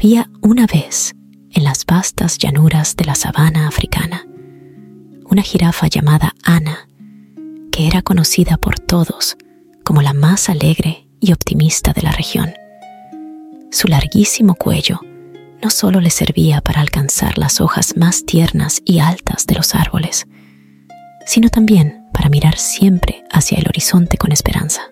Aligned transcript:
Había 0.00 0.30
una 0.42 0.68
vez, 0.68 1.16
en 1.50 1.64
las 1.64 1.84
vastas 1.84 2.38
llanuras 2.38 2.94
de 2.94 3.04
la 3.04 3.16
sabana 3.16 3.66
africana, 3.66 4.28
una 5.28 5.42
jirafa 5.42 5.88
llamada 5.88 6.36
Ana, 6.44 6.88
que 7.72 7.88
era 7.88 8.02
conocida 8.02 8.58
por 8.58 8.78
todos 8.78 9.36
como 9.82 10.00
la 10.00 10.12
más 10.12 10.50
alegre 10.50 11.08
y 11.18 11.32
optimista 11.32 11.92
de 11.92 12.02
la 12.02 12.12
región. 12.12 12.54
Su 13.72 13.88
larguísimo 13.88 14.54
cuello 14.54 15.00
no 15.60 15.68
solo 15.68 16.00
le 16.00 16.10
servía 16.10 16.60
para 16.60 16.80
alcanzar 16.80 17.36
las 17.36 17.60
hojas 17.60 17.96
más 17.96 18.24
tiernas 18.24 18.80
y 18.84 19.00
altas 19.00 19.48
de 19.48 19.56
los 19.56 19.74
árboles, 19.74 20.28
sino 21.26 21.48
también 21.48 22.04
para 22.12 22.28
mirar 22.28 22.56
siempre 22.56 23.24
hacia 23.32 23.58
el 23.58 23.66
horizonte 23.66 24.16
con 24.16 24.30
esperanza. 24.30 24.82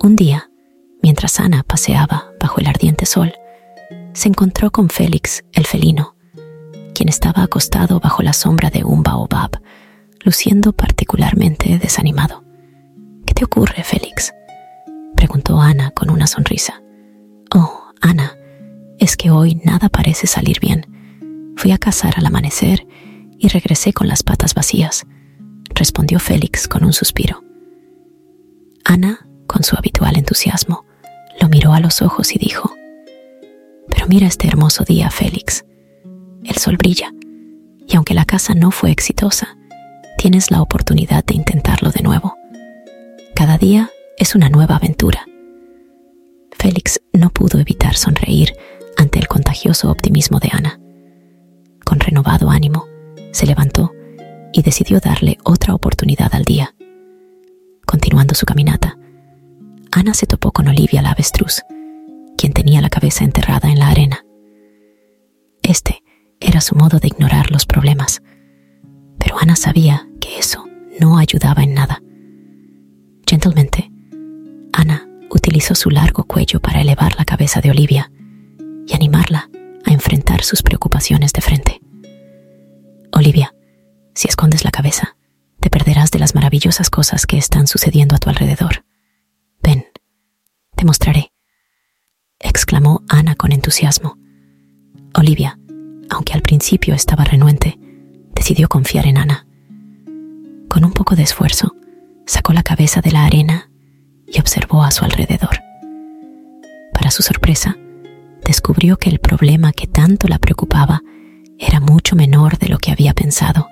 Un 0.00 0.14
día, 0.14 0.48
mientras 1.02 1.40
Ana 1.40 1.62
paseaba 1.62 2.32
bajo 2.40 2.60
el 2.60 2.66
ardiente 2.66 3.06
sol, 3.06 3.32
se 4.12 4.28
encontró 4.28 4.70
con 4.70 4.88
Félix, 4.88 5.44
el 5.52 5.66
felino, 5.66 6.16
quien 6.94 7.08
estaba 7.08 7.42
acostado 7.44 8.00
bajo 8.00 8.22
la 8.22 8.32
sombra 8.32 8.70
de 8.70 8.84
un 8.84 9.02
baobab, 9.02 9.60
luciendo 10.24 10.72
particularmente 10.72 11.78
desanimado. 11.78 12.44
¿Qué 13.26 13.34
te 13.34 13.44
ocurre, 13.44 13.84
Félix? 13.84 14.32
preguntó 15.14 15.60
Ana 15.60 15.90
con 15.92 16.10
una 16.10 16.26
sonrisa. 16.26 16.82
Oh, 17.54 17.92
Ana, 18.00 18.36
es 18.98 19.16
que 19.16 19.30
hoy 19.30 19.60
nada 19.64 19.88
parece 19.88 20.26
salir 20.26 20.58
bien. 20.60 20.86
Fui 21.56 21.70
a 21.70 21.78
cazar 21.78 22.14
al 22.16 22.26
amanecer 22.26 22.86
y 23.38 23.48
regresé 23.48 23.92
con 23.92 24.08
las 24.08 24.22
patas 24.22 24.54
vacías, 24.54 25.06
respondió 25.74 26.18
Félix 26.18 26.66
con 26.66 26.84
un 26.84 26.92
suspiro. 26.92 27.42
Ana, 28.84 29.27
con 29.48 29.64
su 29.64 29.76
habitual 29.76 30.16
entusiasmo, 30.16 30.84
lo 31.40 31.48
miró 31.48 31.72
a 31.72 31.80
los 31.80 32.02
ojos 32.02 32.32
y 32.34 32.38
dijo, 32.38 32.76
Pero 33.88 34.06
mira 34.06 34.28
este 34.28 34.46
hermoso 34.46 34.84
día, 34.84 35.10
Félix. 35.10 35.64
El 36.44 36.56
sol 36.56 36.76
brilla, 36.76 37.12
y 37.86 37.96
aunque 37.96 38.14
la 38.14 38.24
caza 38.24 38.54
no 38.54 38.70
fue 38.70 38.92
exitosa, 38.92 39.56
tienes 40.18 40.52
la 40.52 40.62
oportunidad 40.62 41.24
de 41.24 41.34
intentarlo 41.34 41.90
de 41.90 42.02
nuevo. 42.02 42.36
Cada 43.34 43.58
día 43.58 43.90
es 44.16 44.34
una 44.34 44.50
nueva 44.50 44.76
aventura. 44.76 45.26
Félix 46.52 47.00
no 47.12 47.30
pudo 47.30 47.58
evitar 47.58 47.96
sonreír 47.96 48.52
ante 48.96 49.18
el 49.18 49.28
contagioso 49.28 49.90
optimismo 49.90 50.38
de 50.40 50.50
Ana. 50.52 50.80
Con 51.84 52.00
renovado 52.00 52.50
ánimo, 52.50 52.86
se 53.32 53.46
levantó 53.46 53.92
y 54.52 54.62
decidió 54.62 54.98
darle 55.00 55.38
otra 55.44 55.74
oportunidad 55.74 56.34
al 56.34 56.44
día. 56.44 56.74
Continuando 57.86 58.34
su 58.34 58.44
caminata, 58.44 58.97
Ana 59.90 60.14
se 60.14 60.26
topó 60.26 60.52
con 60.52 60.68
Olivia 60.68 61.02
la 61.02 61.10
avestruz, 61.10 61.62
quien 62.36 62.52
tenía 62.52 62.80
la 62.80 62.90
cabeza 62.90 63.24
enterrada 63.24 63.70
en 63.70 63.78
la 63.78 63.88
arena. 63.88 64.24
Este 65.62 66.02
era 66.40 66.60
su 66.60 66.74
modo 66.74 66.98
de 66.98 67.08
ignorar 67.08 67.50
los 67.50 67.66
problemas, 67.66 68.22
pero 69.18 69.38
Ana 69.38 69.56
sabía 69.56 70.08
que 70.20 70.38
eso 70.38 70.66
no 71.00 71.18
ayudaba 71.18 71.62
en 71.62 71.74
nada. 71.74 72.02
Gentilmente, 73.26 73.90
Ana 74.72 75.06
utilizó 75.30 75.74
su 75.74 75.90
largo 75.90 76.24
cuello 76.24 76.60
para 76.60 76.80
elevar 76.80 77.16
la 77.16 77.24
cabeza 77.24 77.60
de 77.60 77.70
Olivia 77.70 78.10
y 78.86 78.94
animarla 78.94 79.50
a 79.84 79.92
enfrentar 79.92 80.42
sus 80.42 80.62
preocupaciones 80.62 81.32
de 81.32 81.40
frente. 81.40 81.80
Olivia, 83.12 83.54
si 84.14 84.28
escondes 84.28 84.64
la 84.64 84.70
cabeza, 84.70 85.16
te 85.60 85.70
perderás 85.70 86.10
de 86.10 86.18
las 86.18 86.34
maravillosas 86.34 86.90
cosas 86.90 87.26
que 87.26 87.36
están 87.36 87.66
sucediendo 87.66 88.14
a 88.14 88.18
tu 88.18 88.30
alrededor. 88.30 88.84
Te 90.78 90.84
mostraré, 90.84 91.32
exclamó 92.38 93.02
Ana 93.08 93.34
con 93.34 93.50
entusiasmo. 93.50 94.16
Olivia, 95.12 95.58
aunque 96.08 96.34
al 96.34 96.42
principio 96.42 96.94
estaba 96.94 97.24
renuente, 97.24 97.76
decidió 98.32 98.68
confiar 98.68 99.08
en 99.08 99.18
Ana. 99.18 99.44
Con 100.68 100.84
un 100.84 100.92
poco 100.92 101.16
de 101.16 101.24
esfuerzo, 101.24 101.74
sacó 102.26 102.52
la 102.52 102.62
cabeza 102.62 103.00
de 103.00 103.10
la 103.10 103.24
arena 103.24 103.72
y 104.24 104.38
observó 104.38 104.84
a 104.84 104.92
su 104.92 105.04
alrededor. 105.04 105.58
Para 106.92 107.10
su 107.10 107.24
sorpresa, 107.24 107.76
descubrió 108.44 108.98
que 108.98 109.10
el 109.10 109.18
problema 109.18 109.72
que 109.72 109.88
tanto 109.88 110.28
la 110.28 110.38
preocupaba 110.38 111.02
era 111.58 111.80
mucho 111.80 112.14
menor 112.14 112.56
de 112.58 112.68
lo 112.68 112.78
que 112.78 112.92
había 112.92 113.14
pensado. 113.14 113.66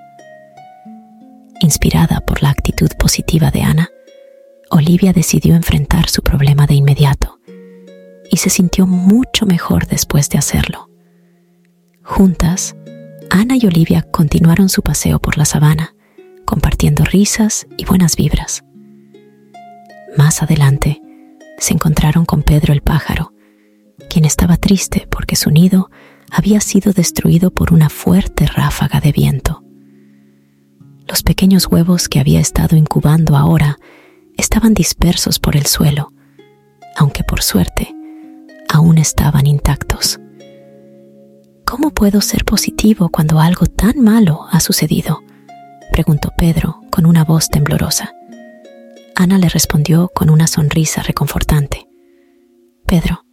Inspirada 1.60 2.20
por 2.22 2.42
la 2.42 2.50
actitud 2.50 2.90
positiva 2.98 3.52
de 3.52 3.62
Ana, 3.62 3.90
Olivia 4.70 5.12
decidió 5.12 5.54
enfrentar 5.54 6.08
su 6.08 6.22
problema 6.22 6.66
de 6.66 6.74
inmediato 6.74 7.38
y 8.30 8.38
se 8.38 8.50
sintió 8.50 8.86
mucho 8.86 9.46
mejor 9.46 9.86
después 9.86 10.28
de 10.28 10.38
hacerlo. 10.38 10.90
Juntas, 12.02 12.76
Ana 13.30 13.56
y 13.56 13.66
Olivia 13.66 14.02
continuaron 14.02 14.68
su 14.68 14.82
paseo 14.82 15.20
por 15.20 15.38
la 15.38 15.44
sabana, 15.44 15.94
compartiendo 16.44 17.04
risas 17.04 17.66
y 17.76 17.84
buenas 17.84 18.16
vibras. 18.16 18.64
Más 20.16 20.42
adelante, 20.42 21.00
se 21.58 21.74
encontraron 21.74 22.24
con 22.24 22.42
Pedro 22.42 22.72
el 22.72 22.82
pájaro, 22.82 23.32
quien 24.08 24.24
estaba 24.24 24.56
triste 24.56 25.06
porque 25.10 25.36
su 25.36 25.50
nido 25.50 25.90
había 26.30 26.60
sido 26.60 26.92
destruido 26.92 27.50
por 27.50 27.72
una 27.72 27.88
fuerte 27.88 28.46
ráfaga 28.46 29.00
de 29.00 29.12
viento. 29.12 29.62
Los 31.08 31.22
pequeños 31.22 31.66
huevos 31.70 32.08
que 32.08 32.18
había 32.18 32.40
estado 32.40 32.76
incubando 32.76 33.36
ahora 33.36 33.78
estaban 34.36 34.74
dispersos 34.74 35.38
por 35.38 35.56
el 35.56 35.66
suelo, 35.66 36.12
aunque 36.96 37.24
por 37.24 37.42
suerte 37.42 37.94
aún 38.68 38.98
estaban 38.98 39.46
intactos. 39.46 40.20
¿Cómo 41.64 41.90
puedo 41.90 42.20
ser 42.20 42.44
positivo 42.44 43.08
cuando 43.08 43.40
algo 43.40 43.66
tan 43.66 44.00
malo 44.00 44.46
ha 44.50 44.60
sucedido? 44.60 45.22
preguntó 45.92 46.32
Pedro 46.36 46.80
con 46.90 47.06
una 47.06 47.24
voz 47.24 47.48
temblorosa. 47.48 48.12
Ana 49.14 49.38
le 49.38 49.48
respondió 49.48 50.08
con 50.08 50.30
una 50.30 50.46
sonrisa 50.46 51.02
reconfortante. 51.02 51.88
Pedro, 52.86 53.24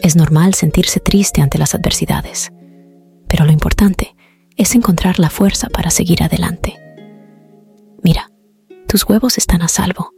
es 0.00 0.16
normal 0.16 0.54
sentirse 0.54 1.00
triste 1.00 1.42
ante 1.42 1.58
las 1.58 1.74
adversidades, 1.74 2.50
pero 3.28 3.44
lo 3.44 3.52
importante 3.52 4.16
es 4.56 4.74
encontrar 4.74 5.18
la 5.18 5.30
fuerza 5.30 5.68
para 5.68 5.90
seguir 5.90 6.22
adelante. 6.22 6.76
Mira, 8.02 8.30
tus 8.88 9.04
huevos 9.08 9.38
están 9.38 9.62
a 9.62 9.68
salvo 9.68 10.12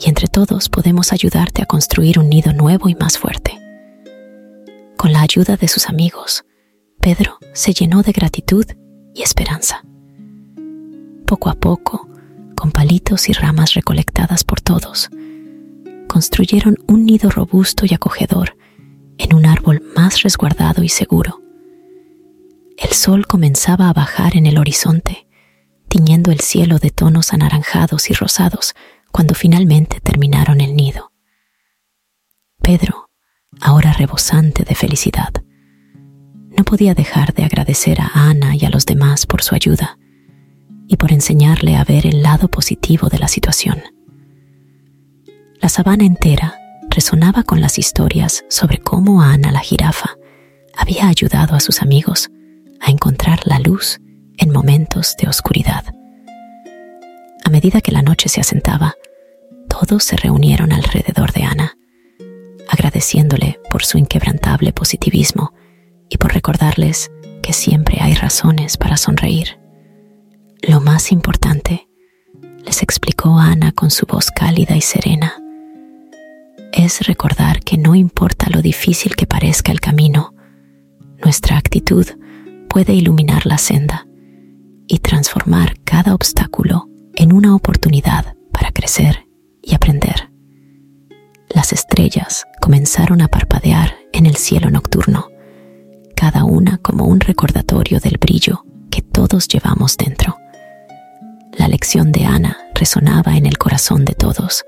y 0.00 0.08
entre 0.08 0.28
todos 0.28 0.68
podemos 0.68 1.12
ayudarte 1.12 1.62
a 1.62 1.66
construir 1.66 2.18
un 2.18 2.28
nido 2.28 2.52
nuevo 2.52 2.88
y 2.88 2.94
más 2.94 3.18
fuerte. 3.18 3.58
Con 4.96 5.12
la 5.12 5.22
ayuda 5.22 5.56
de 5.56 5.68
sus 5.68 5.88
amigos, 5.88 6.44
Pedro 7.00 7.38
se 7.52 7.72
llenó 7.72 8.02
de 8.02 8.12
gratitud 8.12 8.66
y 9.14 9.22
esperanza. 9.22 9.82
Poco 11.26 11.50
a 11.50 11.54
poco, 11.54 12.08
con 12.56 12.72
palitos 12.72 13.28
y 13.28 13.32
ramas 13.32 13.74
recolectadas 13.74 14.44
por 14.44 14.60
todos, 14.60 15.10
construyeron 16.08 16.76
un 16.86 17.04
nido 17.04 17.30
robusto 17.30 17.84
y 17.86 17.94
acogedor 17.94 18.56
en 19.18 19.34
un 19.34 19.46
árbol 19.46 19.82
más 19.94 20.22
resguardado 20.22 20.82
y 20.82 20.88
seguro. 20.88 21.40
El 22.76 22.90
sol 22.90 23.26
comenzaba 23.26 23.88
a 23.88 23.92
bajar 23.92 24.36
en 24.36 24.46
el 24.46 24.58
horizonte, 24.58 25.26
tiñendo 25.88 26.30
el 26.30 26.40
cielo 26.40 26.78
de 26.78 26.90
tonos 26.90 27.32
anaranjados 27.32 28.10
y 28.10 28.14
rosados 28.14 28.74
cuando 29.12 29.34
finalmente 29.34 30.00
terminaron 30.00 30.60
el 30.60 30.76
nido. 30.76 31.12
Pedro, 32.62 33.10
ahora 33.60 33.92
rebosante 33.92 34.64
de 34.64 34.74
felicidad, 34.74 35.32
no 36.56 36.64
podía 36.64 36.94
dejar 36.94 37.34
de 37.34 37.44
agradecer 37.44 38.00
a 38.00 38.10
Ana 38.14 38.56
y 38.56 38.64
a 38.64 38.70
los 38.70 38.84
demás 38.84 39.26
por 39.26 39.42
su 39.42 39.54
ayuda 39.54 39.98
y 40.88 40.96
por 40.96 41.12
enseñarle 41.12 41.76
a 41.76 41.84
ver 41.84 42.06
el 42.06 42.22
lado 42.22 42.48
positivo 42.48 43.08
de 43.08 43.18
la 43.18 43.28
situación. 43.28 43.82
La 45.60 45.68
sabana 45.68 46.04
entera 46.04 46.58
resonaba 46.88 47.42
con 47.42 47.60
las 47.60 47.78
historias 47.78 48.44
sobre 48.48 48.78
cómo 48.78 49.22
Ana 49.22 49.52
la 49.52 49.60
jirafa 49.60 50.16
había 50.76 51.08
ayudado 51.08 51.54
a 51.54 51.60
sus 51.60 51.82
amigos 51.82 52.30
a 52.80 52.90
encontrar 52.90 53.40
la 53.44 53.58
luz 53.58 54.00
en 54.38 54.50
momentos 54.50 55.16
de 55.16 55.28
oscuridad. 55.28 55.84
A 57.48 57.50
medida 57.50 57.80
que 57.80 57.92
la 57.92 58.02
noche 58.02 58.28
se 58.28 58.42
asentaba, 58.42 58.96
todos 59.70 60.04
se 60.04 60.18
reunieron 60.18 60.70
alrededor 60.70 61.32
de 61.32 61.44
Ana, 61.44 61.78
agradeciéndole 62.68 63.58
por 63.70 63.82
su 63.86 63.96
inquebrantable 63.96 64.74
positivismo 64.74 65.54
y 66.10 66.18
por 66.18 66.34
recordarles 66.34 67.10
que 67.42 67.54
siempre 67.54 68.02
hay 68.02 68.12
razones 68.12 68.76
para 68.76 68.98
sonreír. 68.98 69.58
Lo 70.60 70.82
más 70.82 71.10
importante, 71.10 71.88
les 72.66 72.82
explicó 72.82 73.38
Ana 73.38 73.72
con 73.72 73.90
su 73.90 74.04
voz 74.04 74.30
cálida 74.30 74.76
y 74.76 74.82
serena, 74.82 75.32
es 76.74 77.06
recordar 77.06 77.60
que 77.60 77.78
no 77.78 77.94
importa 77.94 78.50
lo 78.50 78.60
difícil 78.60 79.16
que 79.16 79.26
parezca 79.26 79.72
el 79.72 79.80
camino, 79.80 80.34
nuestra 81.24 81.56
actitud 81.56 82.06
puede 82.68 82.92
iluminar 82.92 83.46
la 83.46 83.56
senda 83.56 84.06
y 84.86 84.98
transformar 84.98 85.80
cada 85.84 86.14
obstáculo 86.14 86.87
en 87.18 87.32
una 87.32 87.56
oportunidad 87.56 88.36
para 88.52 88.70
crecer 88.70 89.26
y 89.60 89.74
aprender. 89.74 90.30
las 91.52 91.72
estrellas 91.72 92.46
comenzaron 92.60 93.22
a 93.22 93.28
parpadear 93.28 93.96
en 94.12 94.26
el 94.26 94.36
cielo 94.36 94.70
nocturno, 94.70 95.26
cada 96.14 96.44
una 96.44 96.78
como 96.78 97.06
un 97.06 97.18
recordatorio 97.18 97.98
del 97.98 98.18
brillo 98.18 98.64
que 98.90 99.02
todos 99.02 99.48
llevamos 99.48 99.96
dentro. 99.96 100.36
La 101.58 101.66
lección 101.66 102.12
de 102.12 102.24
Ana 102.24 102.56
resonaba 102.74 103.36
en 103.36 103.46
el 103.46 103.58
corazón 103.58 104.04
de 104.04 104.14
todos. 104.14 104.64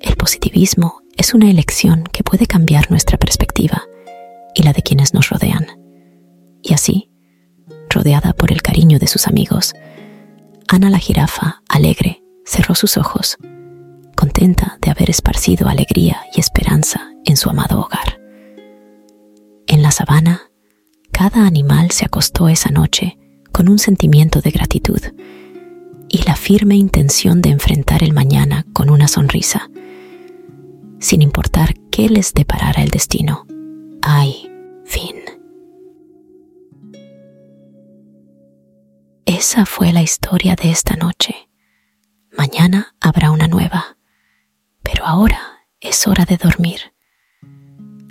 El 0.00 0.14
positivismo 0.14 1.00
es 1.16 1.34
una 1.34 1.50
elección 1.50 2.04
que 2.04 2.22
puede 2.22 2.46
cambiar 2.46 2.88
nuestra 2.88 3.18
perspectiva 3.18 3.82
y 4.54 4.62
la 4.62 4.72
de 4.72 4.82
quienes 4.82 5.12
nos 5.12 5.30
rodean. 5.30 5.66
Y 6.62 6.74
así, 6.74 7.10
rodeada 7.90 8.32
por 8.32 8.52
el 8.52 8.62
cariño 8.62 9.00
de 9.00 9.08
sus 9.08 9.26
amigos, 9.26 9.74
Ana 10.70 10.90
la 10.90 10.98
jirafa, 10.98 11.62
alegre, 11.66 12.22
cerró 12.44 12.74
sus 12.74 12.98
ojos, 12.98 13.38
contenta 14.14 14.76
de 14.82 14.90
haber 14.90 15.08
esparcido 15.08 15.66
alegría 15.66 16.20
y 16.34 16.40
esperanza 16.40 17.10
en 17.24 17.38
su 17.38 17.48
amado 17.48 17.80
hogar. 17.80 18.20
En 19.66 19.82
la 19.82 19.90
sabana, 19.92 20.42
cada 21.10 21.46
animal 21.46 21.90
se 21.90 22.04
acostó 22.04 22.50
esa 22.50 22.68
noche 22.68 23.18
con 23.50 23.70
un 23.70 23.78
sentimiento 23.78 24.42
de 24.42 24.50
gratitud 24.50 25.00
y 26.06 26.22
la 26.24 26.36
firme 26.36 26.76
intención 26.76 27.40
de 27.40 27.48
enfrentar 27.48 28.02
el 28.02 28.12
mañana 28.12 28.66
con 28.74 28.90
una 28.90 29.08
sonrisa, 29.08 29.70
sin 31.00 31.22
importar 31.22 31.74
qué 31.90 32.10
les 32.10 32.34
deparara 32.34 32.82
el 32.82 32.90
destino. 32.90 33.46
Ay, 34.02 34.50
fin. 34.84 35.27
Esa 39.38 39.66
fue 39.66 39.92
la 39.92 40.02
historia 40.02 40.56
de 40.56 40.68
esta 40.72 40.96
noche. 40.96 41.48
Mañana 42.36 42.96
habrá 43.00 43.30
una 43.30 43.46
nueva, 43.46 43.96
pero 44.82 45.06
ahora 45.06 45.64
es 45.80 46.08
hora 46.08 46.24
de 46.24 46.38
dormir. 46.38 46.92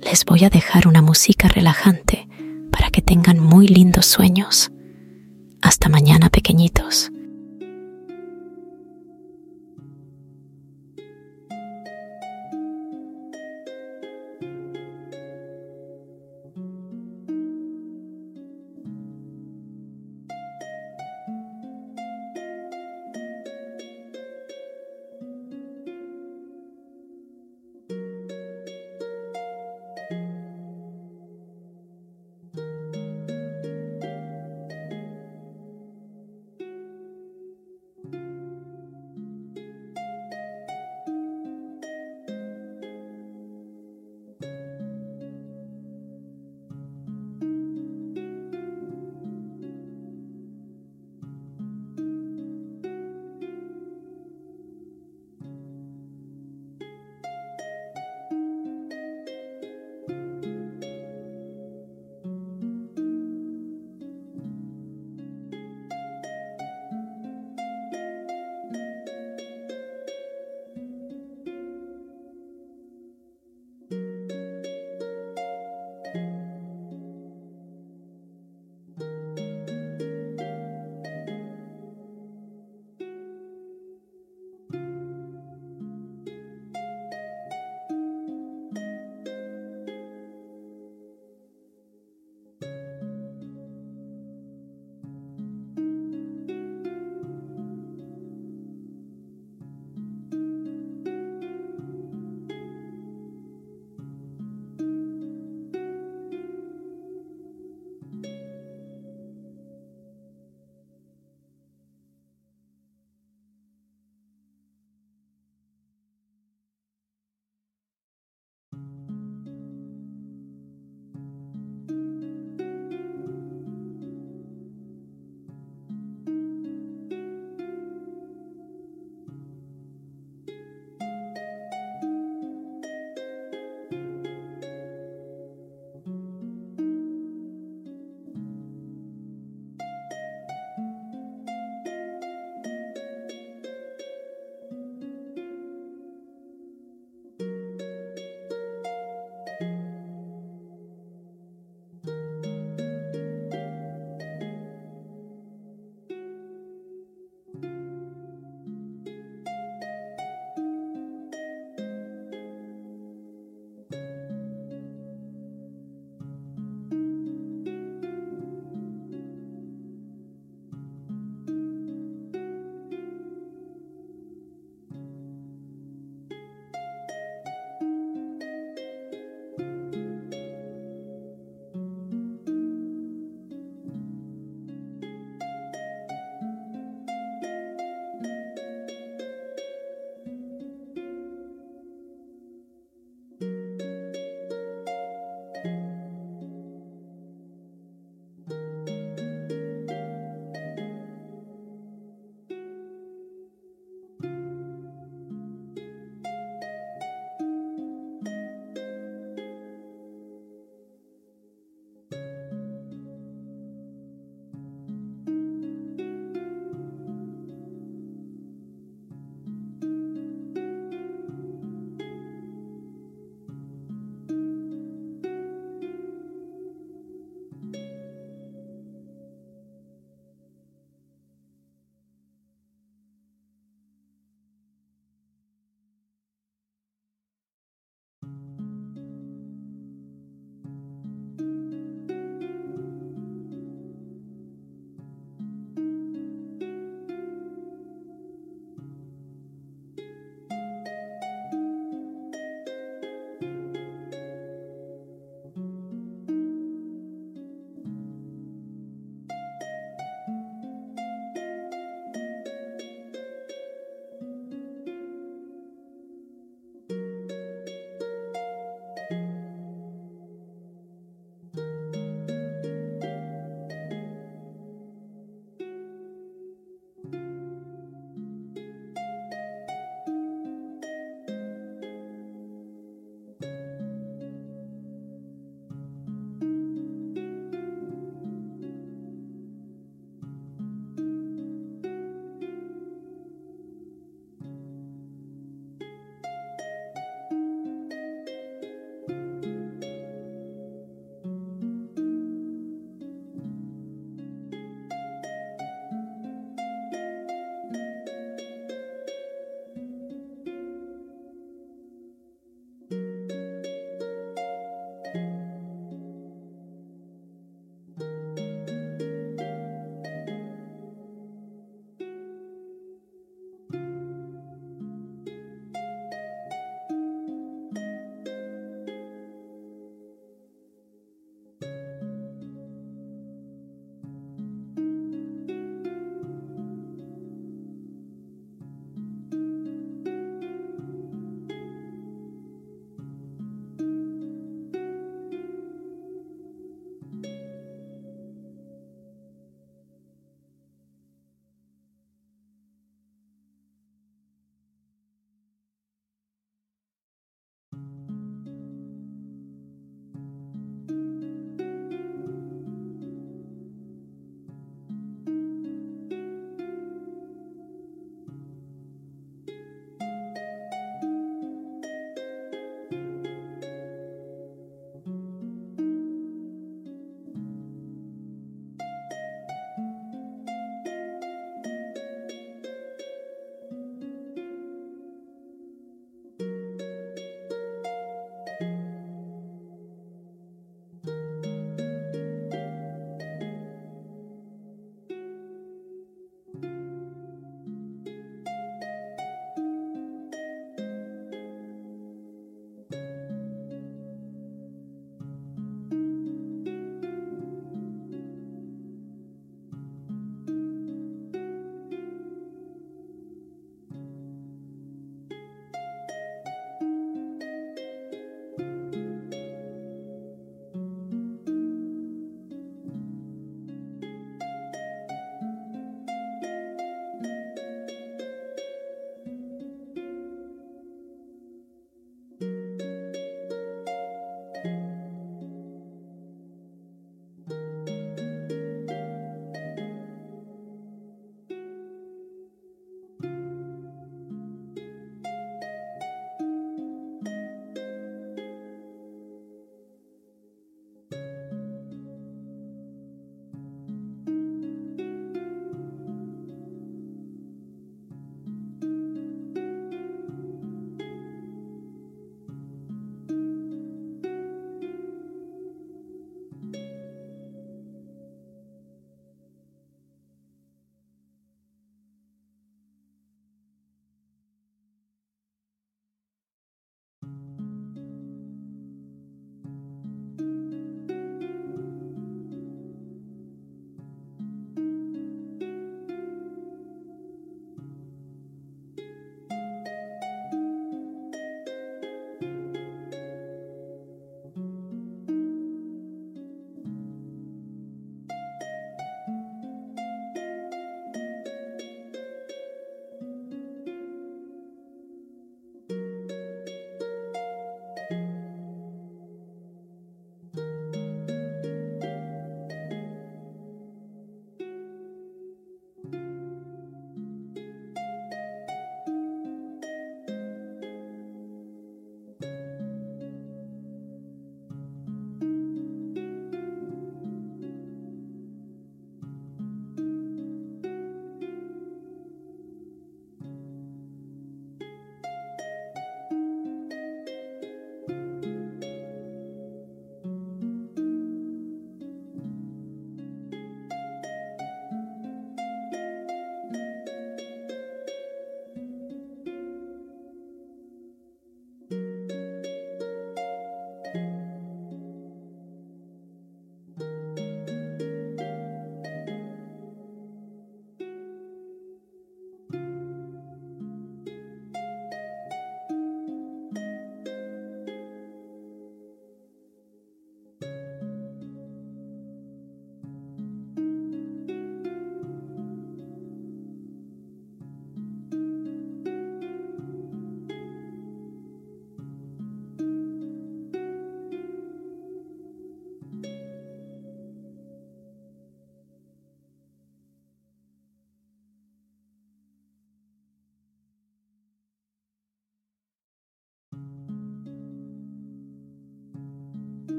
Les 0.00 0.24
voy 0.24 0.44
a 0.44 0.48
dejar 0.48 0.86
una 0.86 1.02
música 1.02 1.48
relajante 1.48 2.28
para 2.70 2.90
que 2.90 3.02
tengan 3.02 3.40
muy 3.40 3.66
lindos 3.66 4.06
sueños. 4.06 4.70
Hasta 5.60 5.88
mañana, 5.88 6.30
pequeñitos. 6.30 7.10